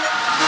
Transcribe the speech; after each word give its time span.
Yeah. 0.00 0.47